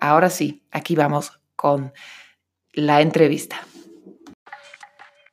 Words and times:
Ahora 0.00 0.30
sí, 0.30 0.62
aquí 0.70 0.94
vamos 0.94 1.40
con 1.54 1.92
la 2.72 3.00
entrevista. 3.00 3.56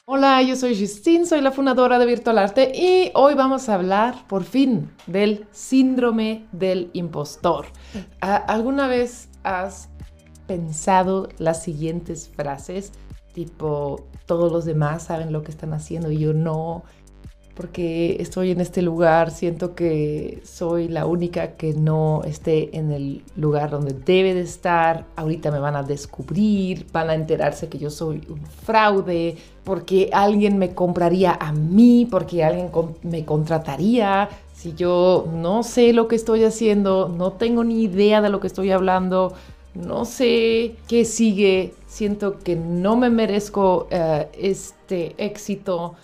Hola, 0.05 0.41
yo 0.41 0.57
soy 0.57 0.77
Justine, 0.77 1.25
soy 1.25 1.39
la 1.39 1.53
fundadora 1.53 1.97
de 1.97 2.05
Virtual 2.05 2.37
Arte 2.37 2.73
y 2.75 3.09
hoy 3.15 3.35
vamos 3.35 3.69
a 3.69 3.75
hablar 3.75 4.27
por 4.27 4.43
fin 4.43 4.91
del 5.07 5.47
síndrome 5.51 6.45
del 6.51 6.89
impostor. 6.91 7.67
¿Alguna 8.19 8.89
vez 8.89 9.29
has 9.43 9.87
pensado 10.45 11.29
las 11.37 11.63
siguientes 11.63 12.27
frases? 12.27 12.91
Tipo, 13.33 14.05
todos 14.25 14.51
los 14.51 14.65
demás 14.65 15.03
saben 15.03 15.31
lo 15.31 15.41
que 15.41 15.51
están 15.51 15.71
haciendo 15.71 16.11
y 16.11 16.17
yo 16.17 16.33
no 16.33 16.83
porque 17.55 18.17
estoy 18.19 18.49
en 18.51 18.61
este 18.61 18.81
lugar, 18.81 19.29
siento 19.29 19.75
que 19.75 20.41
soy 20.43 20.87
la 20.87 21.05
única 21.05 21.51
que 21.51 21.73
no 21.73 22.23
esté 22.23 22.75
en 22.75 22.91
el 22.91 23.21
lugar 23.35 23.69
donde 23.69 23.93
debe 23.93 24.33
de 24.33 24.41
estar, 24.41 25.05
ahorita 25.15 25.51
me 25.51 25.59
van 25.59 25.75
a 25.75 25.83
descubrir, 25.83 26.87
van 26.91 27.11
a 27.11 27.13
enterarse 27.13 27.69
que 27.69 27.77
yo 27.77 27.91
soy 27.91 28.21
un 28.27 28.41
fraude, 28.47 29.37
porque 29.63 30.09
alguien 30.11 30.57
me 30.57 30.73
compraría 30.73 31.37
a 31.39 31.53
mí, 31.53 32.07
porque 32.09 32.43
alguien 32.43 32.71
me 33.03 33.23
contrataría, 33.23 34.29
si 34.55 34.73
yo 34.73 35.27
no 35.31 35.61
sé 35.61 35.93
lo 35.93 36.07
que 36.07 36.15
estoy 36.15 36.43
haciendo, 36.45 37.07
no 37.07 37.33
tengo 37.33 37.63
ni 37.63 37.83
idea 37.83 38.21
de 38.21 38.29
lo 38.29 38.39
que 38.39 38.47
estoy 38.47 38.71
hablando, 38.71 39.33
no 39.75 40.05
sé 40.05 40.75
qué 40.87 41.05
sigue, 41.05 41.73
siento 41.85 42.39
que 42.39 42.55
no 42.55 42.95
me 42.95 43.09
merezco 43.09 43.87
uh, 43.91 44.25
este 44.37 45.15
éxito 45.17 45.95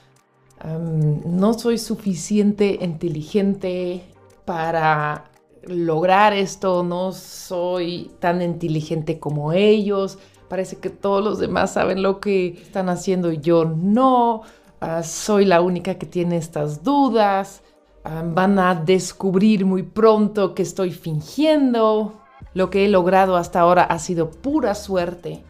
no 0.66 1.54
soy 1.54 1.78
suficiente 1.78 2.80
inteligente 2.82 4.04
para 4.46 5.26
lograr 5.64 6.34
esto, 6.34 6.84
no 6.84 7.12
soy 7.12 8.12
tan 8.20 8.42
inteligente 8.42 9.20
como 9.20 9.54
ellos, 9.54 10.18
parece 10.48 10.78
que 10.78 10.90
todos 10.90 11.24
los 11.24 11.40
demás 11.40 11.74
saben 11.74 12.02
lo 12.02 12.20
que 12.20 12.48
están 12.62 12.90
haciendo 12.90 13.32
y 13.32 13.40
yo 13.40 13.66
no, 13.66 14.42
ah, 14.82 15.04
soy 15.04 15.46
la 15.46 15.62
única 15.62 15.96
que 15.96 16.06
tiene 16.06 16.38
estas 16.38 16.84
dudas, 16.84 17.62
van 18.04 18.58
a 18.58 18.76
descubrir 18.76 19.66
muy 19.66 19.84
pronto 19.84 20.56
que 20.56 20.64
estoy 20.64 20.92
fingiendo, 20.92 22.14
lo 22.54 22.70
que 22.70 22.86
he 22.86 22.90
logrado 22.90 23.36
hasta 23.38 23.60
ahora 23.60 23.84
ha 23.84 24.00
sido 24.00 24.32
pura 24.32 24.74
suerte. 24.74 25.44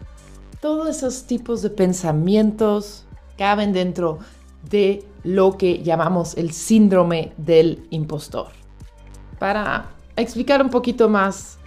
Todos 0.59 0.89
esos 0.89 1.23
tipos 1.23 1.61
de 1.61 1.69
pensamientos 1.69 3.05
caben 3.37 3.71
dentro 3.71 4.19
de 4.69 5.03
lo 5.23 5.57
que 5.57 5.81
llamamos 5.83 6.37
el 6.37 6.51
síndrome 6.51 7.33
del 7.37 7.87
impostor. 7.89 8.47
Para 9.37 9.89
explicar 10.15 10.61
un 10.61 10.69
poquito 10.69 11.09
más 11.09 11.57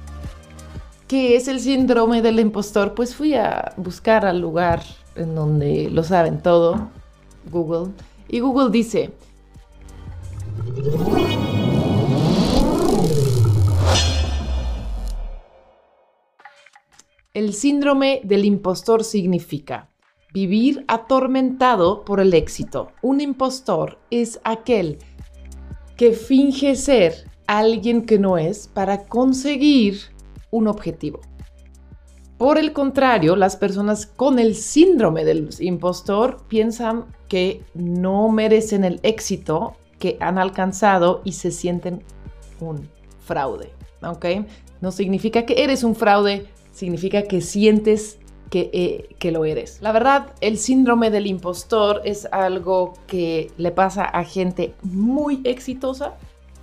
qué 1.08 1.36
es 1.36 1.48
el 1.48 1.60
síndrome 1.60 2.22
del 2.22 2.41
impostor, 2.41 2.94
pues 2.94 3.14
fui 3.14 3.34
a 3.34 3.72
buscar 3.76 4.25
al 4.25 4.41
lugar 4.41 4.82
en 5.14 5.34
donde 5.34 5.91
lo 5.91 6.04
saben 6.04 6.42
todo, 6.42 6.91
Google, 7.50 7.92
y 8.28 8.41
Google 8.41 8.70
dice, 8.70 9.12
el 17.34 17.52
síndrome 17.52 18.20
del 18.25 18.44
impostor 18.44 19.04
significa 19.04 19.88
Vivir 20.32 20.84
atormentado 20.88 22.04
por 22.04 22.20
el 22.20 22.32
éxito. 22.32 22.93
Un 23.03 23.20
impostor 23.20 23.98
es 24.10 24.41
aquel 24.44 24.98
que 25.97 26.12
finge 26.12 26.75
ser 26.75 27.31
alguien 27.47 28.06
que 28.06 28.19
no 28.19 28.38
es 28.38 28.66
para 28.66 29.04
conseguir 29.04 29.98
un 30.50 30.69
objetivo. 30.69 31.20
Por 32.38 32.59
el 32.59 32.72
contrario, 32.72 33.37
las 33.37 33.56
personas 33.56 34.06
con 34.06 34.38
el 34.38 34.56
síndrome 34.56 35.25
del 35.25 35.50
impostor 35.60 36.44
piensan 36.49 37.04
que 37.28 37.62
no 37.75 38.28
merecen 38.31 38.84
el 38.84 39.00
éxito 39.03 39.76
que 39.99 40.16
han 40.19 40.38
alcanzado 40.38 41.20
y 41.25 41.32
se 41.32 41.53
sienten 41.53 42.03
un 42.59 42.88
fraude. 43.20 43.70
¿Ok? 44.03 44.26
No 44.81 44.91
significa 44.91 45.47
que 45.47 45.62
eres 45.62 45.84
un 45.84 45.94
fraude, 45.94 46.47
significa 46.72 47.22
que 47.22 47.41
sientes 47.41 48.19
eh, 48.54 49.14
que, 49.18 49.32
lo 49.32 49.44
eres. 49.44 49.78
La 49.80 49.92
verdad, 49.92 50.34
el 50.40 50.58
síndrome 50.58 51.10
del 51.10 51.26
impostor 51.26 52.02
es 52.04 52.28
algo 52.30 52.94
que 53.06 53.50
le 53.56 53.70
pasa 53.70 54.04
a 54.04 54.24
gente 54.24 54.74
muy 54.82 55.40
exitosa 55.44 56.14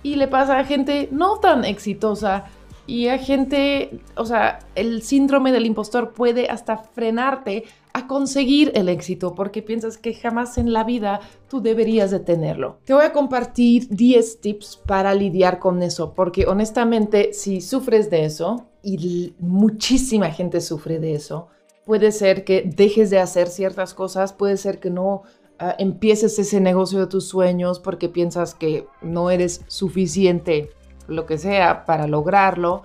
y 0.02 0.14
le 0.16 0.28
pasa 0.28 0.58
a 0.58 0.64
gente 0.64 1.08
no 1.10 1.38
tan 1.38 1.64
exitosa 1.64 2.44
y 2.86 3.08
a 3.08 3.18
gente, 3.18 4.00
o 4.16 4.24
sea, 4.24 4.60
el 4.74 5.02
síndrome 5.02 5.52
del 5.52 5.66
impostor 5.66 6.12
puede 6.12 6.48
hasta 6.48 6.76
frenarte 6.76 7.64
a 7.92 8.06
conseguir 8.06 8.72
el 8.74 8.88
éxito 8.88 9.34
porque 9.34 9.62
piensas 9.62 9.98
que 9.98 10.14
jamás 10.14 10.58
en 10.58 10.72
la 10.72 10.84
vida 10.84 11.20
tú 11.48 11.60
deberías 11.60 12.10
de 12.10 12.20
tenerlo. 12.20 12.78
Te 12.84 12.94
voy 12.94 13.04
a 13.04 13.12
compartir 13.12 13.88
10 13.88 14.40
tips 14.40 14.76
para 14.86 15.14
lidiar 15.14 15.58
con 15.58 15.82
eso 15.82 16.14
porque 16.14 16.46
honestamente 16.46 17.32
si 17.32 17.60
sufres 17.60 18.10
de 18.10 18.24
eso 18.24 18.66
y 18.82 19.34
muchísima 19.38 20.30
gente 20.30 20.60
sufre 20.60 20.98
de 20.98 21.14
eso, 21.14 21.48
puede 21.90 22.12
ser 22.12 22.44
que 22.44 22.62
dejes 22.62 23.10
de 23.10 23.18
hacer 23.18 23.48
ciertas 23.48 23.94
cosas, 23.94 24.32
puede 24.32 24.56
ser 24.58 24.78
que 24.78 24.90
no 24.90 25.22
ah, 25.58 25.74
empieces 25.76 26.38
ese 26.38 26.60
negocio 26.60 27.00
de 27.00 27.08
tus 27.08 27.26
sueños 27.26 27.80
porque 27.80 28.08
piensas 28.08 28.54
que 28.54 28.86
no 29.02 29.28
eres 29.28 29.62
suficiente, 29.66 30.70
lo 31.08 31.26
que 31.26 31.36
sea, 31.36 31.84
para 31.86 32.06
lograrlo, 32.06 32.82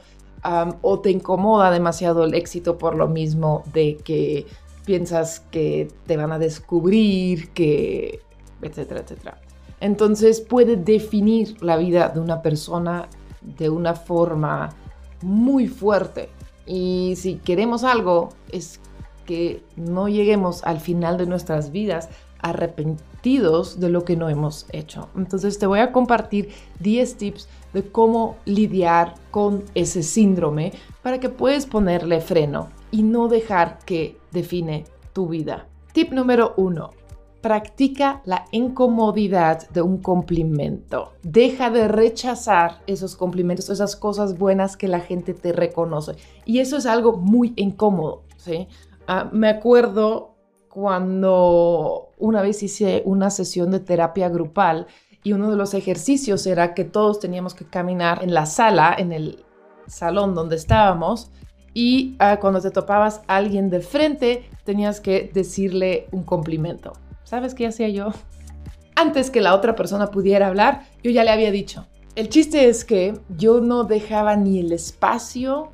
o 0.81 1.01
te 1.01 1.11
incomoda 1.11 1.69
demasiado 1.69 2.23
el 2.23 2.33
éxito 2.33 2.79
por 2.79 2.95
lo 2.95 3.07
mismo 3.07 3.61
de 3.73 3.97
que 3.97 4.47
piensas 4.85 5.41
que 5.51 5.87
te 6.07 6.17
van 6.17 6.31
a 6.31 6.39
descubrir, 6.39 7.51
que, 7.51 8.21
etcétera, 8.63 9.01
etcétera. 9.01 9.39
Entonces 9.81 10.41
puede 10.41 10.77
definir 10.77 11.61
la 11.61 11.77
vida 11.77 12.09
de 12.09 12.21
una 12.21 12.41
persona 12.41 13.07
de 13.43 13.69
una 13.69 13.93
forma 13.93 14.69
muy 15.21 15.67
fuerte. 15.67 16.29
Y 16.65 17.13
si 17.17 17.35
queremos 17.35 17.83
algo, 17.83 18.29
es 18.51 18.79
que 19.25 19.63
no 19.75 20.07
lleguemos 20.07 20.63
al 20.63 20.79
final 20.79 21.17
de 21.17 21.25
nuestras 21.25 21.71
vidas 21.71 22.09
arrepentidos 22.39 23.79
de 23.79 23.89
lo 23.89 24.05
que 24.05 24.15
no 24.15 24.29
hemos 24.29 24.67
hecho. 24.71 25.09
Entonces 25.15 25.57
te 25.57 25.65
voy 25.65 25.79
a 25.79 25.91
compartir 25.91 26.49
10 26.79 27.17
tips 27.17 27.47
de 27.73 27.83
cómo 27.89 28.37
lidiar 28.45 29.15
con 29.31 29.63
ese 29.73 30.03
síndrome 30.03 30.71
para 31.01 31.19
que 31.19 31.29
puedas 31.29 31.65
ponerle 31.65 32.21
freno 32.21 32.69
y 32.91 33.03
no 33.03 33.27
dejar 33.27 33.79
que 33.85 34.17
define 34.31 34.85
tu 35.11 35.27
vida. 35.27 35.67
Tip 35.91 36.11
número 36.11 36.53
1. 36.57 36.91
Practica 37.41 38.21
la 38.25 38.45
incomodidad 38.51 39.69
de 39.69 39.81
un 39.81 39.97
complemento. 39.97 41.13
Deja 41.23 41.69
de 41.69 41.87
rechazar 41.87 42.81
esos 42.85 43.15
complimentos, 43.15 43.69
esas 43.69 43.95
cosas 43.95 44.37
buenas 44.37 44.77
que 44.77 44.87
la 44.87 44.99
gente 44.99 45.33
te 45.33 45.51
reconoce. 45.51 46.13
Y 46.45 46.59
eso 46.59 46.77
es 46.77 46.85
algo 46.85 47.17
muy 47.17 47.53
incómodo, 47.55 48.23
¿sí? 48.37 48.67
Ah, 49.07 49.29
me 49.31 49.49
acuerdo 49.49 50.35
cuando 50.69 52.09
una 52.17 52.41
vez 52.41 52.63
hice 52.63 53.03
una 53.05 53.29
sesión 53.29 53.71
de 53.71 53.79
terapia 53.79 54.29
grupal 54.29 54.87
y 55.23 55.33
uno 55.33 55.49
de 55.49 55.55
los 55.55 55.73
ejercicios 55.73 56.45
era 56.47 56.73
que 56.73 56.83
todos 56.83 57.19
teníamos 57.19 57.53
que 57.53 57.65
caminar 57.65 58.23
en 58.23 58.33
la 58.33 58.45
sala, 58.45 58.95
en 58.97 59.11
el 59.11 59.43
salón 59.87 60.33
donde 60.33 60.55
estábamos, 60.55 61.31
y 61.73 62.15
ah, 62.19 62.39
cuando 62.39 62.61
te 62.61 62.71
topabas 62.71 63.21
a 63.27 63.35
alguien 63.35 63.69
de 63.69 63.81
frente 63.81 64.49
tenías 64.63 65.01
que 65.01 65.29
decirle 65.33 66.07
un 66.11 66.23
complemento. 66.23 66.93
¿Sabes 67.23 67.53
qué 67.53 67.67
hacía 67.67 67.89
yo? 67.89 68.09
Antes 68.95 69.29
que 69.29 69.41
la 69.41 69.53
otra 69.53 69.75
persona 69.75 70.07
pudiera 70.07 70.47
hablar, 70.47 70.87
yo 71.03 71.11
ya 71.11 71.23
le 71.23 71.31
había 71.31 71.51
dicho, 71.51 71.85
El 72.15 72.29
chiste 72.29 72.69
es 72.69 72.85
que 72.85 73.19
yo 73.37 73.59
no 73.59 73.83
dejaba 73.83 74.37
ni 74.37 74.59
el 74.59 74.71
espacio 74.71 75.69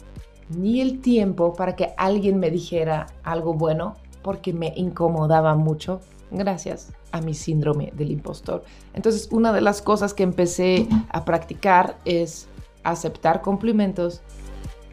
ni 0.56 0.82
el 0.82 1.02
tiempo 1.02 1.54
para 1.54 1.76
que 1.76 1.94
alguien 1.98 2.40
me 2.40 2.52
dijera 2.52 3.08
algo 3.24 3.54
bueno 3.54 3.96
porque 4.22 4.54
me 4.54 4.74
incomodaba 4.76 5.56
mucho 5.56 6.02
gracias 6.32 6.94
a 7.12 7.22
mi 7.22 7.34
síndrome 7.34 7.92
del 7.96 8.12
impostor. 8.12 8.64
Entonces, 8.94 9.28
una 9.32 9.52
de 9.52 9.62
las 9.62 9.82
cosas 9.82 10.14
que 10.14 10.24
empecé 10.24 10.88
a 11.10 11.26
practicar 11.26 11.98
es 12.06 12.48
aceptar 12.84 13.42
cumplimientos 13.42 14.22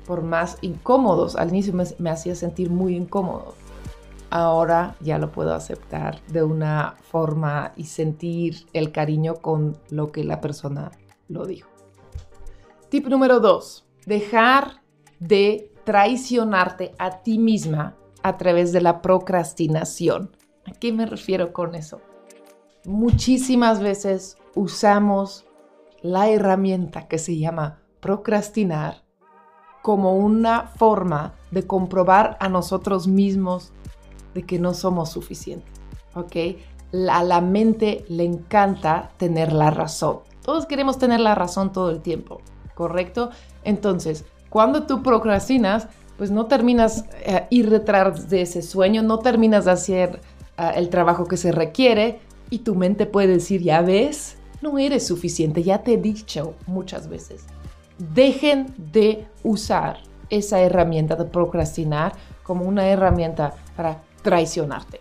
por 0.06 0.22
más 0.22 0.58
incómodos. 0.62 1.37
Al 1.37 1.50
inicio 1.50 1.75
me, 1.99 2.10
hacía 2.10 2.34
sentir 2.34 2.70
muy 2.70 2.96
incómodo. 2.96 3.55
Ahora 4.31 4.96
ya 5.00 5.19
lo 5.19 5.31
puedo 5.31 5.55
aceptar 5.55 6.20
de 6.26 6.43
una 6.43 6.96
forma 7.10 7.72
y 7.76 7.84
sentir 7.84 8.66
el 8.72 8.93
cariño 8.93 9.37
con 9.37 9.78
lo 9.90 10.12
que 10.12 10.25
la 10.25 10.40
persona 10.40 10.90
lo 11.28 11.46
dijo. 11.46 11.70
Tip 12.90 13.06
número 13.06 13.40
dos, 13.40 13.87
dejar 14.06 14.82
de 15.20 15.73
traicionarte 15.85 16.93
a 16.99 17.23
ti 17.23 17.38
misma 17.38 17.97
a 18.23 18.37
través 18.37 18.73
de 18.73 18.81
la 18.81 19.00
procrastinación. 19.00 20.37
¿A 20.67 20.73
qué 20.73 20.93
me 20.93 21.06
refiero 21.06 21.53
con 21.53 21.75
eso? 21.75 22.00
Muchísimas 22.85 23.81
veces 23.81 24.37
usamos 24.55 25.47
la 26.03 26.29
herramienta 26.29 27.09
que 27.09 27.19
se 27.19 27.38
llama 27.38 27.81
procrastinar 28.00 29.03
como 29.82 30.17
una 30.17 30.67
forma 30.67 31.35
de 31.50 31.67
comprobar 31.67 32.37
a 32.41 32.49
nosotros 32.49 33.09
mismos 33.09 33.73
de 34.35 34.43
que 34.43 34.59
no 34.59 34.75
somos 34.75 35.11
suficientes. 35.11 35.73
¿Ok? 36.15 36.37
A 37.11 37.23
la 37.23 37.41
mente 37.41 38.05
le 38.09 38.25
encanta 38.25 39.11
tener 39.17 39.53
la 39.53 39.70
razón. 39.70 40.20
Todos 40.43 40.67
queremos 40.67 40.99
tener 40.99 41.20
la 41.20 41.35
razón 41.35 41.73
todo 41.73 41.91
el 41.91 42.00
tiempo, 42.00 42.41
¿correcto? 42.75 43.31
Entonces, 43.65 44.25
cuando 44.49 44.85
tú 44.87 45.03
procrastinas, 45.03 45.89
pues 46.17 46.31
no 46.31 46.47
terminas 46.47 47.05
eh, 47.25 47.47
ir 47.50 47.71
detrás 47.71 48.29
de 48.29 48.43
ese 48.43 48.62
sueño, 48.62 49.03
no 49.03 49.19
terminas 49.19 49.67
de 49.67 49.71
hacer 49.71 50.21
eh, 50.56 50.71
el 50.77 50.89
trabajo 50.89 51.27
que 51.27 51.37
se 51.37 51.53
requiere 51.53 52.21
y 52.50 52.61
tu 52.61 52.75
mente 52.75 53.06
puede 53.06 53.29
decir, 53.29 53.62
ya 53.62 53.83
ves, 53.83 54.37
no 54.61 54.79
eres 54.79 55.06
suficiente, 55.06 55.62
ya 55.62 55.79
te 55.79 55.95
he 55.95 55.97
dicho 55.99 56.55
muchas 56.67 57.09
veces. 57.09 57.45
Dejen 58.15 58.75
de 58.77 59.27
usar 59.43 59.99
esa 60.31 60.61
herramienta 60.61 61.17
de 61.17 61.25
procrastinar 61.25 62.12
como 62.43 62.65
una 62.65 62.89
herramienta 62.89 63.55
para 63.77 64.03
traicionarte. 64.23 65.01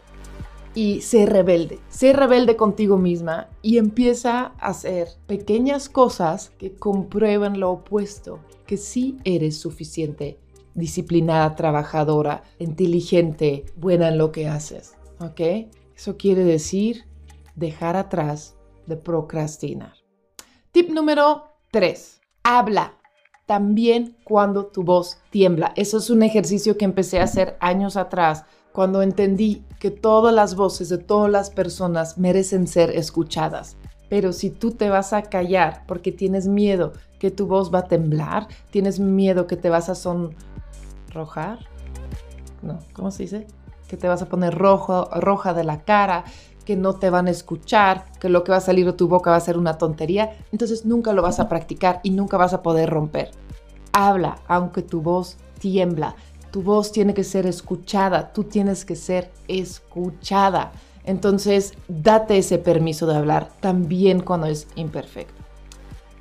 Y 0.77 1.01
sé 1.01 1.25
rebelde, 1.25 1.79
sé 1.89 2.13
rebelde 2.13 2.55
contigo 2.55 2.97
misma 2.97 3.49
y 3.63 3.79
empieza 3.79 4.53
a 4.59 4.67
hacer 4.67 5.07
pequeñas 5.25 5.89
cosas 5.89 6.51
que 6.59 6.75
comprueban 6.75 7.59
lo 7.59 7.71
opuesto, 7.71 8.41
que 8.67 8.77
sí 8.77 9.17
eres 9.23 9.59
suficiente, 9.59 10.37
disciplinada, 10.75 11.55
trabajadora, 11.55 12.43
inteligente, 12.59 13.65
buena 13.75 14.09
en 14.09 14.19
lo 14.19 14.31
que 14.31 14.47
haces. 14.47 14.93
¿Ok? 15.19 15.41
Eso 15.95 16.15
quiere 16.15 16.43
decir 16.43 17.05
dejar 17.55 17.95
atrás 17.95 18.55
de 18.85 18.97
procrastinar. 18.97 19.93
Tip 20.71 20.91
número 20.91 21.55
3. 21.71 22.21
Habla 22.43 22.99
también 23.47 24.15
cuando 24.23 24.67
tu 24.67 24.83
voz 24.83 25.17
tiembla. 25.31 25.73
Eso 25.75 25.97
es 25.97 26.11
un 26.11 26.21
ejercicio 26.21 26.77
que 26.77 26.85
empecé 26.85 27.19
a 27.19 27.23
hacer 27.23 27.57
años 27.61 27.97
atrás 27.97 28.45
cuando 28.77 29.01
entendí 29.01 29.63
que 29.79 29.89
todas 29.89 30.31
las 30.31 30.53
voces 30.53 30.87
de 30.87 30.99
todas 30.99 31.31
las 31.31 31.49
personas 31.49 32.19
merecen 32.19 32.67
ser 32.67 32.91
escuchadas. 32.91 33.75
Pero 34.07 34.31
si 34.33 34.51
tú 34.51 34.69
te 34.69 34.91
vas 34.91 35.13
a 35.13 35.23
callar 35.23 35.81
porque 35.87 36.11
tienes 36.11 36.47
miedo 36.47 36.93
que 37.17 37.31
tu 37.31 37.47
voz 37.47 37.73
va 37.73 37.79
a 37.79 37.87
temblar, 37.87 38.47
tienes 38.69 38.99
miedo 38.99 39.47
que 39.47 39.55
te 39.57 39.71
vas 39.71 39.89
a 39.89 39.95
sonrojar, 39.95 41.57
no, 42.61 42.77
¿cómo 42.93 43.09
se 43.09 43.23
dice? 43.23 43.47
Que 43.87 43.97
te 43.97 44.07
vas 44.07 44.21
a 44.21 44.29
poner 44.29 44.53
rojo, 44.53 45.09
roja 45.11 45.55
de 45.55 45.63
la 45.63 45.81
cara, 45.81 46.23
que 46.63 46.75
no 46.75 46.93
te 46.93 47.09
van 47.09 47.25
a 47.25 47.31
escuchar, 47.31 48.05
que 48.19 48.29
lo 48.29 48.43
que 48.43 48.51
va 48.51 48.59
a 48.59 48.61
salir 48.61 48.85
de 48.85 48.93
tu 48.93 49.07
boca 49.07 49.31
va 49.31 49.37
a 49.37 49.39
ser 49.39 49.57
una 49.57 49.79
tontería, 49.79 50.37
entonces 50.51 50.85
nunca 50.85 51.13
lo 51.13 51.23
vas 51.23 51.39
a 51.39 51.49
practicar 51.49 51.99
y 52.03 52.11
nunca 52.11 52.37
vas 52.37 52.53
a 52.53 52.61
poder 52.61 52.91
romper. 52.91 53.31
Habla, 53.91 54.37
aunque 54.47 54.83
tu 54.83 55.01
voz 55.01 55.37
tiembla. 55.57 56.15
Tu 56.51 56.61
voz 56.61 56.91
tiene 56.91 57.13
que 57.13 57.23
ser 57.23 57.45
escuchada, 57.45 58.31
tú 58.33 58.43
tienes 58.43 58.85
que 58.85 58.95
ser 58.95 59.31
escuchada. 59.47 60.71
Entonces, 61.03 61.73
date 61.87 62.37
ese 62.37 62.57
permiso 62.57 63.07
de 63.07 63.15
hablar 63.15 63.49
también 63.59 64.21
cuando 64.21 64.47
es 64.47 64.67
imperfecto. 64.75 65.41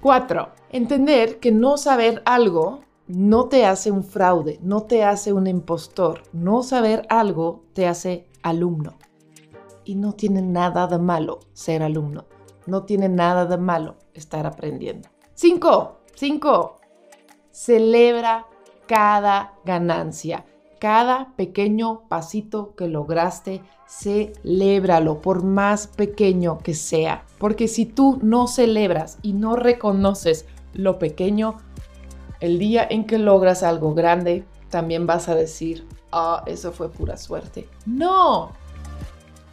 4. 0.00 0.49
Entender 0.70 1.40
que 1.40 1.50
no 1.50 1.76
saber 1.76 2.23
algo 2.25 2.81
no 3.08 3.46
te 3.46 3.67
hace 3.67 3.90
un 3.90 4.05
fraude, 4.05 4.58
no 4.62 4.82
te 4.82 5.05
hace 5.05 5.32
un 5.32 5.46
impostor. 5.46 6.23
No 6.32 6.62
saber 6.62 7.06
algo 7.08 7.62
te 7.72 7.87
hace 7.87 8.26
alumno. 8.43 8.94
Y 9.84 9.94
no 9.94 10.12
tiene 10.12 10.43
nada 10.43 10.87
de 10.87 10.99
malo 10.99 11.40
ser 11.52 11.82
alumno. 11.82 12.25
No 12.67 12.84
tiene 12.84 13.08
nada 13.08 13.46
de 13.46 13.58
malo 13.58 13.96
estar 14.14 14.46
aprendiendo. 14.46 15.08
5. 15.34 15.96
5. 16.14 16.76
Celebra 17.52 18.46
cada 18.86 19.54
ganancia, 19.64 20.44
cada 20.78 21.32
pequeño 21.36 22.02
pasito 22.08 22.74
que 22.76 22.88
lograste, 22.88 23.62
celébralo, 23.88 25.20
por 25.20 25.42
más 25.42 25.86
pequeño 25.86 26.58
que 26.58 26.74
sea. 26.74 27.24
Porque 27.38 27.68
si 27.68 27.86
tú 27.86 28.18
no 28.22 28.46
celebras 28.46 29.18
y 29.22 29.32
no 29.32 29.56
reconoces 29.56 30.46
lo 30.74 30.98
pequeño, 30.98 31.56
el 32.40 32.58
día 32.58 32.86
en 32.88 33.04
que 33.04 33.18
logras 33.18 33.62
algo 33.62 33.94
grande, 33.94 34.44
también 34.68 35.06
vas 35.06 35.28
a 35.28 35.34
decir, 35.34 35.86
ah, 36.12 36.42
eso 36.46 36.72
fue 36.72 36.90
pura 36.90 37.16
suerte. 37.16 37.68
No. 37.86 38.52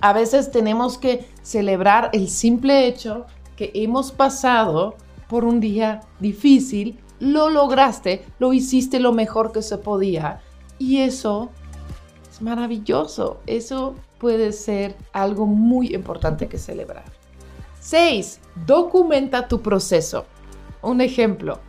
A 0.01 0.11
veces 0.11 0.51
tenemos 0.51 0.97
que 0.97 1.25
celebrar 1.41 2.09
el 2.11 2.27
simple 2.27 2.87
hecho 2.87 3.25
que 3.55 3.71
hemos 3.73 4.11
pasado 4.11 4.95
por 5.29 5.45
un 5.45 5.59
día 5.59 6.01
difícil 6.19 6.99
lo 7.19 7.49
lograste, 7.49 8.25
lo 8.39 8.53
hiciste 8.53 8.99
lo 8.99 9.13
mejor 9.13 9.51
que 9.51 9.61
se 9.61 9.77
podía 9.77 10.41
y 10.79 10.99
eso 10.99 11.49
es 12.31 12.41
maravilloso. 12.41 13.37
Eso 13.45 13.95
puede 14.17 14.51
ser 14.51 14.95
algo 15.11 15.45
muy 15.45 15.93
importante 15.93 16.47
que 16.47 16.57
celebrar. 16.57 17.05
6. 17.79 18.39
Documenta 18.65 19.47
tu 19.47 19.61
proceso. 19.61 20.25
Un 20.81 21.01
ejemplo, 21.01 21.59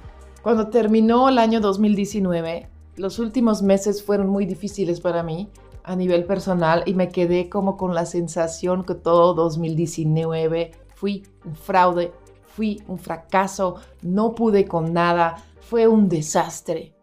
cuando 0.42 0.68
terminó 0.68 1.28
el 1.28 1.38
año 1.38 1.60
2019, 1.60 2.68
los 2.96 3.18
últimos 3.18 3.62
meses 3.62 4.02
fueron 4.02 4.28
muy 4.28 4.46
difíciles 4.46 5.00
para 5.00 5.22
mí 5.22 5.50
a 5.82 5.96
nivel 5.96 6.24
personal 6.24 6.82
y 6.86 6.94
me 6.94 7.10
quedé 7.10 7.48
como 7.48 7.76
con 7.76 7.94
la 7.94 8.06
sensación 8.06 8.84
que 8.84 8.94
todo 8.94 9.34
2019 9.34 10.72
fui 10.94 11.26
un 11.44 11.54
fraude, 11.54 12.12
fui 12.54 12.80
un 12.86 12.98
fracaso, 12.98 13.76
no 14.02 14.34
pude 14.34 14.66
con 14.66 14.92
nada, 14.92 15.36
fue 15.60 15.88
un 15.88 16.08
desastre. 16.08 16.94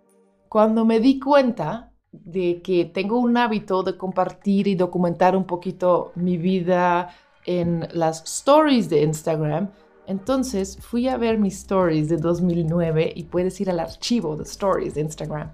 Cuando 0.48 0.86
me 0.86 1.00
di 1.00 1.20
cuenta 1.20 1.92
de 2.12 2.62
que 2.62 2.86
tengo 2.86 3.20
un 3.20 3.36
hábito 3.38 3.84
de 3.84 3.98
compartir 3.98 4.68
y 4.68 4.76
documentar 4.76 5.36
un 5.36 5.46
poquito 5.46 6.12
mi 6.16 6.38
vida 6.38 7.10
en 7.46 7.88
las 7.94 8.24
stories 8.24 8.90
de 8.90 9.04
Instagram, 9.04 9.70
entonces 10.08 10.78
fui 10.78 11.08
a 11.08 11.18
ver 11.18 11.38
mis 11.38 11.58
stories 11.58 12.10
de 12.10 12.18
2009 12.18 13.14
y 13.16 13.24
puedes 13.24 13.60
ir 13.62 13.70
al 13.70 13.80
archivo 13.80 14.36
de 14.36 14.44
stories 14.44 14.96
de 14.96 15.02
Instagram. 15.02 15.52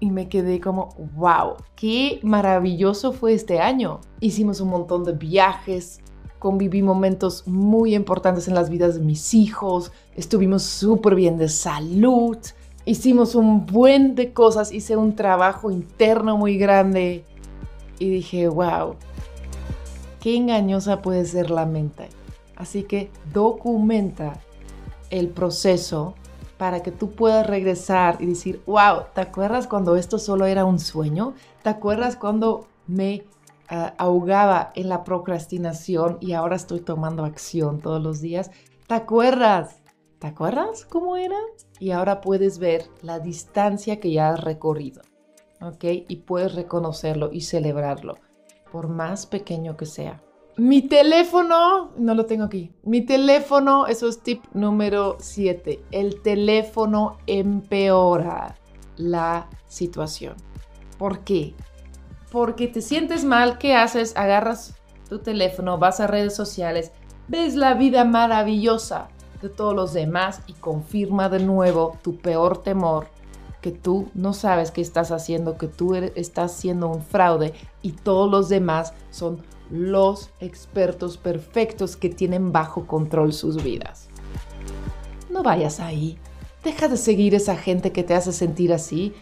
Y 0.00 0.10
me 0.10 0.28
quedé 0.28 0.60
como, 0.60 0.90
wow, 1.16 1.56
qué 1.74 2.20
maravilloso 2.22 3.12
fue 3.12 3.32
este 3.32 3.58
año. 3.58 4.00
Hicimos 4.20 4.60
un 4.60 4.68
montón 4.68 5.02
de 5.02 5.12
viajes, 5.12 6.00
conviví 6.38 6.82
momentos 6.82 7.46
muy 7.46 7.94
importantes 7.94 8.48
en 8.48 8.54
las 8.54 8.70
vidas 8.70 8.94
de 8.94 9.00
mis 9.00 9.34
hijos, 9.34 9.92
estuvimos 10.14 10.62
súper 10.62 11.14
bien 11.14 11.38
de 11.38 11.48
salud, 11.48 12.38
hicimos 12.84 13.34
un 13.34 13.66
buen 13.66 14.14
de 14.14 14.32
cosas, 14.32 14.72
hice 14.72 14.96
un 14.96 15.14
trabajo 15.14 15.70
interno 15.70 16.36
muy 16.36 16.56
grande 16.58 17.24
y 17.98 18.08
dije, 18.08 18.48
wow, 18.48 18.94
qué 20.20 20.36
engañosa 20.36 21.02
puede 21.02 21.24
ser 21.24 21.50
la 21.50 21.66
mente. 21.66 22.08
Así 22.56 22.82
que 22.82 23.10
documenta 23.32 24.40
el 25.10 25.28
proceso 25.28 26.14
para 26.56 26.82
que 26.82 26.90
tú 26.90 27.12
puedas 27.12 27.46
regresar 27.46 28.18
y 28.20 28.26
decir, 28.26 28.60
wow, 28.66 29.04
¿te 29.14 29.20
acuerdas 29.20 29.66
cuando 29.66 29.96
esto 29.96 30.18
solo 30.18 30.46
era 30.46 30.64
un 30.64 30.80
sueño? 30.80 31.34
¿Te 31.62 31.70
acuerdas 31.70 32.16
cuando 32.16 32.66
me 32.86 33.24
ahogaba 33.68 34.72
en 34.74 34.88
la 34.88 35.04
procrastinación 35.04 36.18
y 36.20 36.32
ahora 36.32 36.56
estoy 36.56 36.80
tomando 36.80 37.24
acción 37.24 37.80
todos 37.80 38.02
los 38.02 38.20
días. 38.20 38.50
¿Te 38.86 38.94
acuerdas? 38.94 39.82
¿Te 40.18 40.26
acuerdas 40.26 40.84
cómo 40.84 41.16
era? 41.16 41.36
Y 41.78 41.90
ahora 41.90 42.20
puedes 42.20 42.58
ver 42.58 42.86
la 43.02 43.20
distancia 43.20 44.00
que 44.00 44.10
ya 44.10 44.30
has 44.30 44.42
recorrido, 44.42 45.02
¿ok? 45.60 45.84
Y 46.08 46.16
puedes 46.16 46.54
reconocerlo 46.54 47.30
y 47.32 47.42
celebrarlo, 47.42 48.16
por 48.72 48.88
más 48.88 49.26
pequeño 49.26 49.76
que 49.76 49.86
sea. 49.86 50.22
Mi 50.56 50.82
teléfono, 50.82 51.92
no 51.96 52.14
lo 52.14 52.26
tengo 52.26 52.44
aquí. 52.44 52.72
Mi 52.82 53.02
teléfono, 53.02 53.86
eso 53.86 54.08
es 54.08 54.20
tip 54.24 54.42
número 54.54 55.16
7. 55.20 55.84
El 55.92 56.20
teléfono 56.20 57.18
empeora 57.28 58.56
la 58.96 59.48
situación. 59.68 60.34
¿Por 60.98 61.20
qué? 61.20 61.54
Porque 62.30 62.68
te 62.68 62.82
sientes 62.82 63.24
mal, 63.24 63.58
¿qué 63.58 63.74
haces? 63.74 64.16
Agarras 64.16 64.74
tu 65.08 65.20
teléfono, 65.20 65.78
vas 65.78 66.00
a 66.00 66.06
redes 66.06 66.34
sociales, 66.36 66.92
ves 67.28 67.54
la 67.54 67.74
vida 67.74 68.04
maravillosa 68.04 69.08
de 69.40 69.48
todos 69.48 69.74
los 69.74 69.92
demás 69.92 70.40
y 70.46 70.52
confirma 70.54 71.28
de 71.28 71.40
nuevo 71.40 71.96
tu 72.02 72.18
peor 72.18 72.62
temor 72.62 73.08
que 73.60 73.72
tú 73.72 74.08
no 74.14 74.34
sabes 74.34 74.70
qué 74.70 74.80
estás 74.80 75.10
haciendo, 75.10 75.58
que 75.58 75.66
tú 75.66 75.94
estás 75.94 76.52
siendo 76.52 76.88
un 76.88 77.02
fraude 77.02 77.54
y 77.82 77.92
todos 77.92 78.30
los 78.30 78.48
demás 78.48 78.92
son 79.10 79.42
los 79.70 80.30
expertos 80.40 81.16
perfectos 81.16 81.96
que 81.96 82.08
tienen 82.08 82.52
bajo 82.52 82.86
control 82.86 83.32
sus 83.32 83.62
vidas. 83.62 84.08
No 85.30 85.42
vayas 85.42 85.80
ahí. 85.80 86.18
Deja 86.64 86.88
de 86.88 86.96
seguir 86.96 87.34
esa 87.34 87.56
gente 87.56 87.92
que 87.92 88.02
te 88.02 88.14
hace 88.14 88.32
sentir 88.32 88.72
así. 88.72 89.14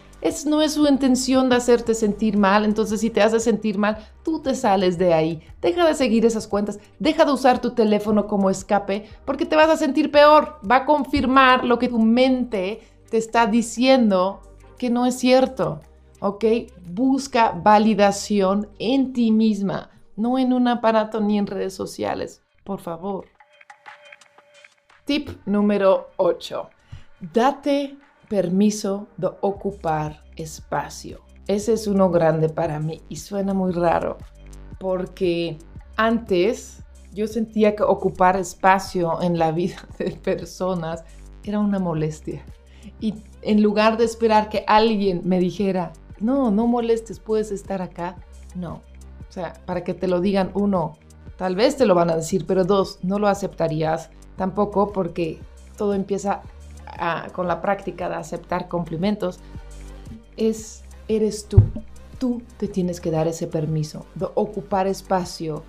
No 0.46 0.62
es 0.62 0.74
su 0.74 0.86
intención 0.86 1.48
de 1.48 1.56
hacerte 1.56 1.94
sentir 1.94 2.36
mal, 2.36 2.64
entonces 2.64 3.00
si 3.00 3.10
te 3.10 3.22
hace 3.22 3.40
sentir 3.40 3.78
mal, 3.78 3.98
tú 4.24 4.40
te 4.40 4.54
sales 4.54 4.98
de 4.98 5.14
ahí. 5.14 5.42
Deja 5.60 5.86
de 5.86 5.94
seguir 5.94 6.26
esas 6.26 6.46
cuentas, 6.46 6.78
deja 6.98 7.24
de 7.24 7.32
usar 7.32 7.60
tu 7.60 7.70
teléfono 7.70 8.26
como 8.26 8.50
escape, 8.50 9.08
porque 9.24 9.46
te 9.46 9.56
vas 9.56 9.68
a 9.68 9.76
sentir 9.76 10.10
peor. 10.10 10.58
Va 10.68 10.76
a 10.76 10.86
confirmar 10.86 11.64
lo 11.64 11.78
que 11.78 11.88
tu 11.88 11.98
mente 11.98 12.80
te 13.10 13.16
está 13.16 13.46
diciendo 13.46 14.40
que 14.78 14.90
no 14.90 15.06
es 15.06 15.18
cierto. 15.18 15.80
¿Ok? 16.20 16.44
Busca 16.88 17.50
validación 17.50 18.68
en 18.78 19.12
ti 19.12 19.30
misma 19.30 19.90
no 20.16 20.38
en 20.38 20.52
un 20.52 20.66
aparato 20.66 21.20
ni 21.20 21.38
en 21.38 21.46
redes 21.46 21.74
sociales, 21.74 22.42
por 22.64 22.80
favor. 22.80 23.26
Tip 25.04 25.28
número 25.44 26.08
8. 26.16 26.68
Date 27.32 27.96
permiso 28.28 29.08
de 29.16 29.30
ocupar 29.40 30.22
espacio. 30.36 31.20
Ese 31.46 31.74
es 31.74 31.86
uno 31.86 32.10
grande 32.10 32.48
para 32.48 32.80
mí 32.80 33.00
y 33.08 33.16
suena 33.16 33.54
muy 33.54 33.72
raro 33.72 34.18
porque 34.78 35.58
antes 35.96 36.82
yo 37.12 37.26
sentía 37.26 37.74
que 37.74 37.82
ocupar 37.82 38.36
espacio 38.36 39.22
en 39.22 39.38
la 39.38 39.52
vida 39.52 39.76
de 39.98 40.12
personas 40.12 41.04
era 41.44 41.58
una 41.60 41.78
molestia. 41.78 42.44
Y 43.00 43.14
en 43.42 43.62
lugar 43.62 43.96
de 43.96 44.04
esperar 44.04 44.48
que 44.48 44.64
alguien 44.66 45.22
me 45.24 45.38
dijera, 45.38 45.92
no, 46.20 46.50
no 46.50 46.66
molestes, 46.66 47.20
puedes 47.20 47.50
estar 47.52 47.82
acá, 47.82 48.16
no, 48.54 48.82
o 49.28 49.32
sea, 49.32 49.54
para 49.66 49.84
que 49.84 49.94
te 49.94 50.08
lo 50.08 50.20
digan, 50.20 50.50
uno, 50.54 50.98
tal 51.36 51.56
vez 51.56 51.76
te 51.76 51.86
lo 51.86 51.94
van 51.94 52.10
a 52.10 52.16
decir, 52.16 52.46
pero 52.46 52.64
dos, 52.64 52.98
no 53.02 53.18
lo 53.18 53.28
aceptarías 53.28 54.10
tampoco 54.36 54.92
porque 54.92 55.40
todo 55.76 55.94
empieza 55.94 56.42
con 57.32 57.46
la 57.48 57.60
práctica 57.60 58.08
de 58.08 58.16
aceptar 58.16 58.68
cumplimientos. 58.68 59.40
Es, 60.36 60.84
eres 61.08 61.46
tú. 61.46 61.58
Tú 62.18 62.42
te 62.56 62.68
tienes 62.68 63.00
que 63.00 63.10
dar 63.10 63.28
ese 63.28 63.46
permiso 63.46 64.06
de 64.14 64.28
ocupar 64.34 64.86
espacio, 64.86 65.64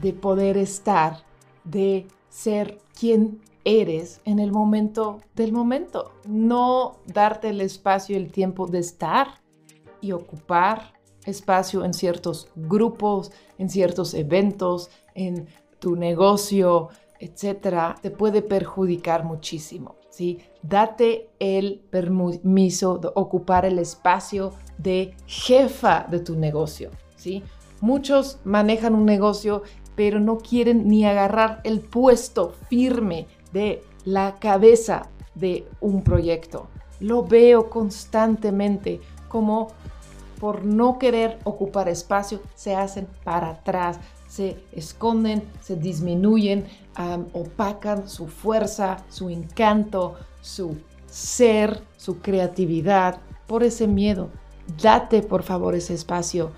de 0.00 0.12
poder 0.12 0.56
estar, 0.56 1.18
de 1.64 2.06
ser 2.30 2.78
quien 2.98 3.40
eres 3.64 4.20
en 4.24 4.38
el 4.38 4.52
momento 4.52 5.20
del 5.34 5.52
momento. 5.52 6.12
No 6.26 6.96
darte 7.06 7.50
el 7.50 7.60
espacio 7.60 8.16
el 8.16 8.32
tiempo 8.32 8.66
de 8.66 8.78
estar 8.78 9.42
y 10.00 10.12
ocupar 10.12 10.94
espacio 11.24 11.84
en 11.84 11.94
ciertos 11.94 12.48
grupos, 12.56 13.30
en 13.58 13.68
ciertos 13.68 14.14
eventos, 14.14 14.90
en 15.14 15.46
tu 15.78 15.96
negocio, 15.96 16.88
etcétera, 17.20 17.96
te 18.00 18.10
puede 18.10 18.42
perjudicar 18.42 19.24
muchísimo. 19.24 19.96
Date 20.62 21.30
el 21.38 21.80
permiso 21.90 22.98
de 22.98 23.08
ocupar 23.14 23.64
el 23.64 23.78
espacio 23.78 24.52
de 24.78 25.14
jefa 25.26 26.06
de 26.10 26.20
tu 26.20 26.36
negocio. 26.36 26.90
¿sí? 27.16 27.42
Muchos 27.80 28.38
manejan 28.44 28.94
un 28.94 29.04
negocio, 29.04 29.62
pero 29.94 30.20
no 30.20 30.38
quieren 30.38 30.88
ni 30.88 31.04
agarrar 31.04 31.60
el 31.64 31.80
puesto 31.80 32.54
firme 32.68 33.26
de 33.52 33.82
la 34.04 34.38
cabeza 34.38 35.08
de 35.34 35.66
un 35.80 36.02
proyecto. 36.02 36.68
Lo 37.00 37.24
veo 37.24 37.68
constantemente 37.70 39.00
como 39.28 39.68
por 40.38 40.64
no 40.64 40.98
querer 40.98 41.38
ocupar 41.44 41.88
espacio, 41.88 42.40
se 42.54 42.74
hacen 42.74 43.06
para 43.22 43.50
atrás, 43.50 44.00
se 44.32 44.64
esconden, 44.72 45.42
se 45.60 45.76
disminuyen, 45.76 46.64
opacan 47.34 48.08
su 48.08 48.28
fuerza, 48.28 49.04
su 49.10 49.28
encanto, 49.28 50.14
su 50.40 50.78
ser, 51.04 51.82
su 51.98 52.20
creatividad, 52.20 53.20
por 53.46 53.62
ese 53.62 53.86
miedo. 53.86 54.30
Date 54.82 55.20
por 55.20 55.42
favor 55.42 55.74
ese 55.74 55.92
espacio. 55.92 56.50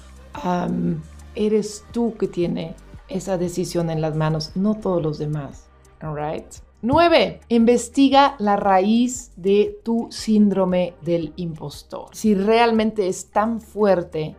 eres 1.34 1.84
tú 1.90 2.14
que 2.16 2.28
tiene 2.28 2.76
esa 3.08 3.38
decisión 3.38 3.90
en 3.90 4.00
las 4.00 4.14
manos, 4.14 4.52
no 4.54 4.76
todos 4.76 5.02
los 5.02 5.18
demás. 5.18 5.66
All 6.00 6.14
right? 6.14 6.46
9. 6.82 7.40
Investiga 7.48 8.36
la 8.38 8.54
raíz 8.54 9.32
de 9.34 9.80
tu 9.82 10.06
síndrome 10.12 10.94
del 11.02 11.32
impostor. 11.34 12.06
Si 12.12 12.36
realmente 12.36 13.08
es 13.08 13.30
tan 13.30 13.60
fuerte, 13.60 14.36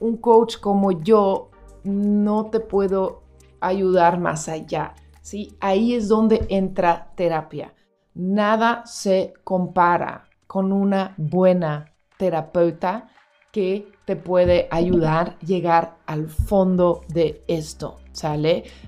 un 0.00 0.16
coach 0.16 0.56
como 0.58 0.92
yo 1.02 1.50
no 1.88 2.46
te 2.46 2.60
puedo 2.60 3.22
ayudar 3.60 4.20
más 4.20 4.48
allá. 4.48 4.94
¿sí? 5.22 5.56
Ahí 5.60 5.94
es 5.94 6.08
donde 6.08 6.46
entra 6.48 7.12
terapia. 7.14 7.74
Nada 8.14 8.82
se 8.86 9.34
compara 9.44 10.24
con 10.46 10.72
una 10.72 11.14
buena 11.16 11.92
terapeuta 12.16 13.08
que 13.52 13.90
te 14.04 14.16
puede 14.16 14.68
ayudar 14.70 15.36
a 15.40 15.44
llegar 15.44 15.96
al 16.06 16.28
fondo 16.28 17.02
de 17.08 17.42
esto. 17.46 17.98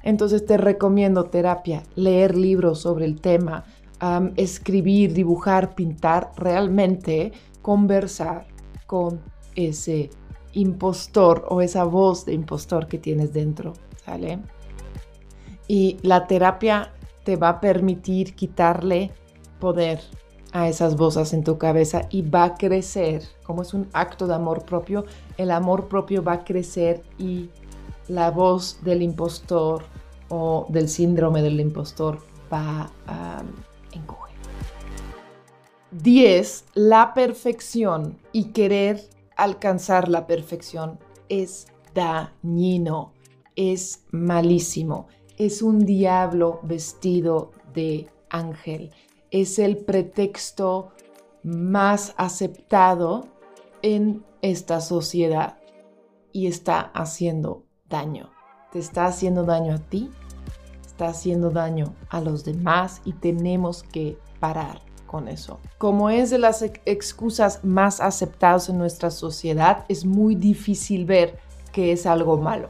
Entonces 0.02 0.44
te 0.44 0.56
recomiendo 0.56 1.24
terapia, 1.24 1.82
leer 1.94 2.36
libros 2.36 2.80
sobre 2.80 3.04
el 3.04 3.20
tema, 3.20 3.64
escribir, 4.36 5.12
dibujar, 5.12 5.74
pintar, 5.74 6.32
realmente 6.36 7.32
conversar 7.62 8.46
con 8.86 9.20
ese 9.54 10.10
impostor 10.52 11.46
o 11.48 11.60
esa 11.60 11.84
voz 11.84 12.24
de 12.24 12.34
impostor 12.34 12.86
que 12.86 12.98
tienes 12.98 13.32
dentro, 13.32 13.72
¿sale? 14.04 14.40
Y 15.68 15.98
la 16.02 16.26
terapia 16.26 16.92
te 17.24 17.36
va 17.36 17.50
a 17.50 17.60
permitir 17.60 18.34
quitarle 18.34 19.12
poder 19.60 20.00
a 20.52 20.68
esas 20.68 20.96
voces 20.96 21.32
en 21.32 21.44
tu 21.44 21.58
cabeza 21.58 22.02
y 22.10 22.22
va 22.22 22.44
a 22.44 22.54
crecer, 22.54 23.22
como 23.44 23.62
es 23.62 23.72
un 23.72 23.88
acto 23.92 24.26
de 24.26 24.34
amor 24.34 24.64
propio, 24.64 25.04
el 25.36 25.50
amor 25.50 25.88
propio 25.88 26.24
va 26.24 26.32
a 26.32 26.44
crecer 26.44 27.02
y 27.18 27.50
la 28.08 28.30
voz 28.30 28.82
del 28.82 29.02
impostor 29.02 29.84
o 30.28 30.66
del 30.68 30.88
síndrome 30.88 31.42
del 31.42 31.60
impostor 31.60 32.18
va 32.52 32.90
a 33.06 33.42
encoger. 33.92 34.34
10. 35.92 36.64
La 36.74 37.14
perfección 37.14 38.18
y 38.32 38.46
querer 38.52 39.08
alcanzar 39.42 40.08
la 40.08 40.26
perfección 40.26 40.98
es 41.28 41.66
dañino, 41.94 43.12
es 43.56 44.04
malísimo, 44.10 45.08
es 45.36 45.62
un 45.62 45.86
diablo 45.86 46.60
vestido 46.62 47.52
de 47.72 48.08
ángel, 48.28 48.92
es 49.30 49.58
el 49.58 49.78
pretexto 49.78 50.92
más 51.42 52.14
aceptado 52.16 53.28
en 53.82 54.24
esta 54.42 54.80
sociedad 54.80 55.58
y 56.32 56.46
está 56.46 56.80
haciendo 56.94 57.64
daño. 57.88 58.30
Te 58.72 58.78
está 58.78 59.06
haciendo 59.06 59.44
daño 59.44 59.74
a 59.74 59.78
ti, 59.78 60.10
está 60.84 61.08
haciendo 61.08 61.50
daño 61.50 61.94
a 62.08 62.20
los 62.20 62.44
demás 62.44 63.00
y 63.04 63.14
tenemos 63.14 63.82
que 63.82 64.18
parar 64.38 64.89
con 65.10 65.26
eso. 65.26 65.58
Como 65.76 66.08
es 66.08 66.30
de 66.30 66.38
las 66.38 66.62
excusas 66.84 67.64
más 67.64 68.00
aceptadas 68.00 68.68
en 68.68 68.78
nuestra 68.78 69.10
sociedad, 69.10 69.84
es 69.88 70.04
muy 70.04 70.36
difícil 70.36 71.04
ver 71.04 71.36
que 71.72 71.90
es 71.90 72.06
algo 72.06 72.36
malo. 72.36 72.68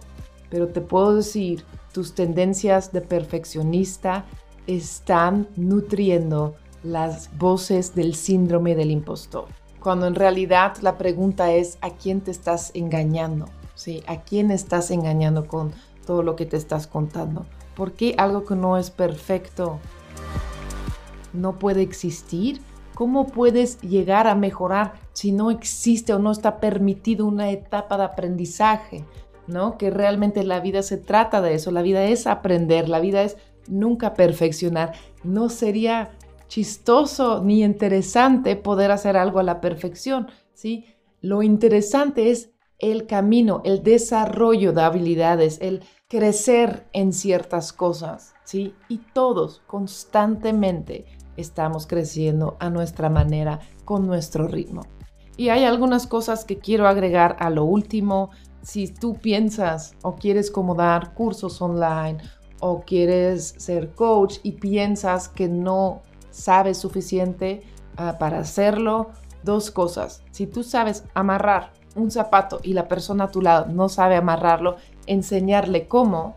Pero 0.48 0.68
te 0.68 0.80
puedo 0.80 1.16
decir, 1.16 1.66
tus 1.92 2.14
tendencias 2.14 2.92
de 2.92 3.02
perfeccionista 3.02 4.24
están 4.66 5.48
nutriendo 5.56 6.54
las 6.82 7.36
voces 7.36 7.94
del 7.94 8.14
síndrome 8.14 8.74
del 8.74 8.90
impostor. 8.90 9.44
Cuando 9.78 10.06
en 10.06 10.14
realidad 10.14 10.78
la 10.80 10.96
pregunta 10.96 11.52
es 11.52 11.76
a 11.82 11.90
quién 11.90 12.22
te 12.22 12.30
estás 12.30 12.70
engañando. 12.72 13.48
¿sí? 13.74 14.02
¿A 14.06 14.22
quién 14.22 14.50
estás 14.50 14.90
engañando 14.90 15.46
con 15.46 15.72
todo 16.06 16.22
lo 16.22 16.36
que 16.36 16.46
te 16.46 16.56
estás 16.56 16.86
contando? 16.86 17.44
¿Por 17.76 17.92
qué 17.92 18.14
algo 18.16 18.46
que 18.46 18.56
no 18.56 18.78
es 18.78 18.90
perfecto 18.90 19.78
no 21.32 21.58
puede 21.58 21.82
existir? 21.82 22.60
¿Cómo 22.94 23.26
puedes 23.26 23.80
llegar 23.80 24.26
a 24.26 24.34
mejorar 24.34 24.94
si 25.12 25.32
no 25.32 25.50
existe 25.50 26.12
o 26.12 26.18
no 26.18 26.32
está 26.32 26.60
permitido 26.60 27.26
una 27.26 27.50
etapa 27.50 27.96
de 27.96 28.04
aprendizaje? 28.04 29.04
¿no? 29.50 29.76
Que 29.76 29.90
realmente 29.90 30.44
la 30.44 30.60
vida 30.60 30.82
se 30.82 30.96
trata 30.96 31.40
de 31.40 31.54
eso, 31.54 31.70
la 31.70 31.82
vida 31.82 32.04
es 32.04 32.26
aprender, 32.26 32.88
la 32.88 33.00
vida 33.00 33.22
es 33.22 33.36
nunca 33.68 34.14
perfeccionar. 34.14 34.92
No 35.22 35.48
sería 35.48 36.10
chistoso 36.48 37.42
ni 37.42 37.62
interesante 37.62 38.56
poder 38.56 38.90
hacer 38.90 39.16
algo 39.16 39.38
a 39.38 39.44
la 39.44 39.60
perfección, 39.60 40.28
¿sí? 40.54 40.86
Lo 41.20 41.42
interesante 41.42 42.30
es 42.30 42.50
el 42.78 43.06
camino, 43.06 43.60
el 43.64 43.82
desarrollo 43.82 44.72
de 44.72 44.82
habilidades, 44.82 45.58
el 45.60 45.82
crecer 46.08 46.86
en 46.92 47.12
ciertas 47.12 47.72
cosas, 47.72 48.34
¿sí? 48.44 48.74
Y 48.88 48.98
todos 49.12 49.62
constantemente 49.66 51.04
estamos 51.36 51.86
creciendo 51.86 52.56
a 52.60 52.70
nuestra 52.70 53.08
manera, 53.08 53.60
con 53.84 54.06
nuestro 54.06 54.46
ritmo. 54.46 54.82
Y 55.36 55.48
hay 55.48 55.64
algunas 55.64 56.06
cosas 56.06 56.44
que 56.44 56.58
quiero 56.58 56.86
agregar 56.86 57.36
a 57.38 57.50
lo 57.50 57.64
último. 57.64 58.30
Si 58.62 58.88
tú 58.88 59.14
piensas 59.14 59.94
o 60.02 60.16
quieres 60.16 60.50
como 60.50 60.74
dar 60.74 61.14
cursos 61.14 61.62
online 61.62 62.18
o 62.60 62.82
quieres 62.82 63.54
ser 63.56 63.94
coach 63.94 64.36
y 64.42 64.52
piensas 64.52 65.28
que 65.28 65.48
no 65.48 66.02
sabes 66.30 66.78
suficiente 66.78 67.62
ah, 67.96 68.18
para 68.18 68.40
hacerlo, 68.40 69.10
dos 69.42 69.70
cosas. 69.70 70.22
Si 70.30 70.46
tú 70.46 70.62
sabes 70.62 71.04
amarrar 71.14 71.72
un 71.96 72.10
zapato 72.10 72.60
y 72.62 72.74
la 72.74 72.88
persona 72.88 73.24
a 73.24 73.30
tu 73.30 73.40
lado 73.40 73.66
no 73.66 73.88
sabe 73.88 74.16
amarrarlo, 74.16 74.76
enseñarle 75.06 75.88
cómo 75.88 76.36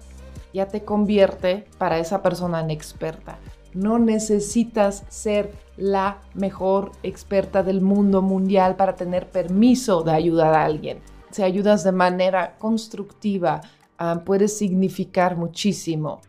ya 0.53 0.67
te 0.67 0.83
convierte 0.83 1.65
para 1.77 1.99
esa 1.99 2.21
persona 2.21 2.61
en 2.61 2.71
experta. 2.71 3.37
No 3.73 3.99
necesitas 3.99 5.03
ser 5.09 5.53
la 5.77 6.21
mejor 6.33 6.91
experta 7.01 7.63
del 7.63 7.81
mundo 7.81 8.21
mundial 8.21 8.75
para 8.75 8.95
tener 8.95 9.29
permiso 9.29 10.03
de 10.03 10.11
ayudar 10.11 10.53
a 10.53 10.65
alguien. 10.65 10.99
Si 11.31 11.41
ayudas 11.41 11.83
de 11.83 11.91
manera 11.91 12.57
constructiva, 12.57 13.61
ah, 13.97 14.21
puede 14.23 14.47
significar 14.47 15.35
muchísimo 15.35 16.21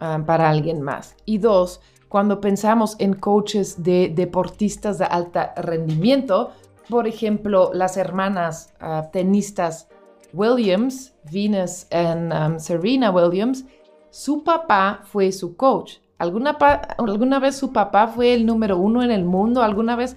ah, 0.00 0.22
para 0.24 0.48
alguien 0.48 0.80
más. 0.80 1.16
Y 1.26 1.38
dos, 1.38 1.80
cuando 2.08 2.40
pensamos 2.40 2.96
en 2.98 3.12
coaches 3.12 3.82
de 3.82 4.10
deportistas 4.14 4.98
de 4.98 5.04
alto 5.04 5.40
rendimiento, 5.56 6.52
por 6.88 7.06
ejemplo, 7.06 7.70
las 7.74 7.98
hermanas 7.98 8.72
ah, 8.80 9.10
tenistas 9.12 9.88
Williams, 10.32 11.14
Venus 11.30 11.86
y 11.90 11.96
um, 11.96 12.58
Serena 12.58 13.10
Williams, 13.10 13.64
su 14.10 14.42
papá 14.42 15.00
fue 15.04 15.32
su 15.32 15.56
coach. 15.56 15.98
¿Alguna, 16.18 16.50
¿Alguna 16.98 17.38
vez 17.38 17.56
su 17.56 17.72
papá 17.72 18.08
fue 18.08 18.34
el 18.34 18.44
número 18.44 18.76
uno 18.76 19.02
en 19.02 19.10
el 19.10 19.24
mundo? 19.24 19.62
¿Alguna 19.62 19.94
vez 19.96 20.16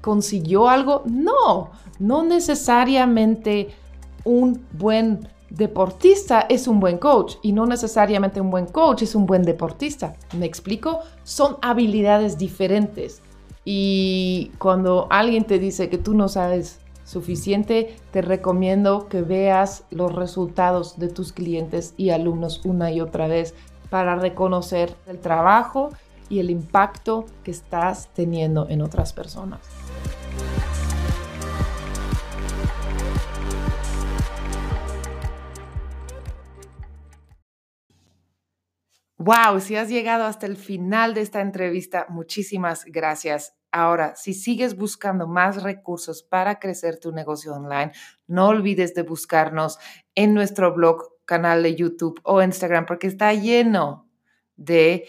consiguió 0.00 0.68
algo? 0.68 1.02
No, 1.06 1.70
no 1.98 2.22
necesariamente 2.22 3.68
un 4.24 4.62
buen 4.72 5.26
deportista 5.50 6.40
es 6.48 6.68
un 6.68 6.78
buen 6.78 6.98
coach 6.98 7.36
y 7.42 7.52
no 7.52 7.64
necesariamente 7.64 8.40
un 8.40 8.50
buen 8.50 8.66
coach 8.66 9.02
es 9.02 9.14
un 9.14 9.26
buen 9.26 9.42
deportista. 9.42 10.14
¿Me 10.36 10.46
explico? 10.46 11.00
Son 11.24 11.56
habilidades 11.62 12.36
diferentes. 12.36 13.22
Y 13.64 14.52
cuando 14.58 15.06
alguien 15.10 15.44
te 15.44 15.58
dice 15.58 15.88
que 15.88 15.98
tú 15.98 16.14
no 16.14 16.28
sabes 16.28 16.80
suficiente, 17.04 17.96
te 18.10 18.20
recomiendo 18.20 19.08
que 19.08 19.22
veas 19.22 19.84
los 19.90 20.14
resultados 20.14 20.98
de 20.98 21.08
tus 21.08 21.32
clientes 21.32 21.94
y 21.96 22.10
alumnos 22.10 22.60
una 22.64 22.92
y 22.92 23.00
otra 23.00 23.28
vez 23.28 23.54
para 23.90 24.16
reconocer 24.16 24.94
el 25.06 25.18
trabajo 25.18 25.90
y 26.28 26.40
el 26.40 26.50
impacto 26.50 27.26
que 27.44 27.50
estás 27.50 28.08
teniendo 28.14 28.68
en 28.68 28.82
otras 28.82 29.12
personas. 29.12 29.60
Wow, 39.20 39.60
si 39.60 39.76
has 39.76 39.88
llegado 39.88 40.24
hasta 40.24 40.46
el 40.46 40.56
final 40.56 41.12
de 41.12 41.22
esta 41.22 41.40
entrevista, 41.40 42.06
muchísimas 42.08 42.84
gracias. 42.84 43.58
Ahora, 43.70 44.14
si 44.16 44.32
sigues 44.32 44.76
buscando 44.76 45.26
más 45.26 45.62
recursos 45.62 46.22
para 46.22 46.58
crecer 46.58 46.98
tu 46.98 47.12
negocio 47.12 47.52
online, 47.52 47.92
no 48.26 48.48
olvides 48.48 48.94
de 48.94 49.02
buscarnos 49.02 49.78
en 50.14 50.32
nuestro 50.32 50.72
blog, 50.72 51.02
canal 51.28 51.62
de 51.62 51.76
YouTube 51.76 52.18
o 52.24 52.42
Instagram, 52.42 52.86
porque 52.86 53.06
está 53.06 53.32
lleno 53.34 54.10
de 54.56 55.06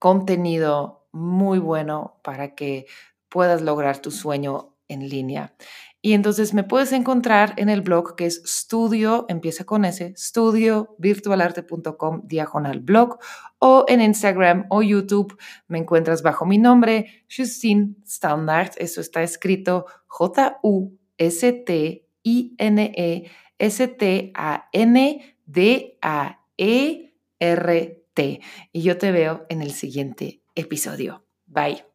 contenido 0.00 1.06
muy 1.12 1.60
bueno 1.60 2.18
para 2.24 2.56
que 2.56 2.86
puedas 3.28 3.62
lograr 3.62 3.98
tu 3.98 4.10
sueño 4.10 4.74
en 4.88 5.08
línea. 5.08 5.54
Y 6.02 6.14
entonces 6.14 6.54
me 6.54 6.64
puedes 6.64 6.92
encontrar 6.92 7.52
en 7.56 7.68
el 7.68 7.82
blog 7.82 8.16
que 8.16 8.26
es 8.26 8.42
estudio, 8.44 9.26
empieza 9.28 9.64
con 9.64 9.84
ese, 9.84 10.06
estudiovirtualarte.com 10.06 12.22
diagonal 12.24 12.80
blog 12.80 13.20
o 13.60 13.84
en 13.86 14.00
Instagram 14.00 14.66
o 14.70 14.82
YouTube 14.82 15.38
me 15.68 15.78
encuentras 15.78 16.22
bajo 16.22 16.46
mi 16.46 16.58
nombre, 16.58 17.24
Justine 17.34 17.94
Standard, 18.04 18.72
eso 18.78 19.00
está 19.00 19.22
escrito 19.22 19.86
J-U-S-T-I-N-E-S-T-A-N-D-A-E-R-T. 25.52 28.40
Y 28.72 28.82
yo 28.82 28.98
te 28.98 29.12
veo 29.12 29.46
en 29.48 29.62
el 29.62 29.72
siguiente 29.72 30.42
episodio. 30.54 31.24
Bye. 31.46 31.89